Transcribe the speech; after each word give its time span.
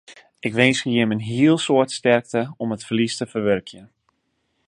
Ik 0.47 0.53
winskje 0.57 0.91
jimme 0.95 1.13
in 1.17 1.25
hiel 1.29 1.57
soad 1.65 1.89
sterkte 1.99 2.41
om 2.61 2.73
it 2.75 2.85
ferlies 2.87 3.15
te 3.17 3.25
ferwurkjen. 3.33 3.87